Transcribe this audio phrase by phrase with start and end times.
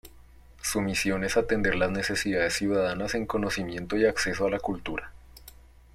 [0.63, 5.11] Su misión es atender las necesidades ciudadanas en conocimiento y acceso a la cultura.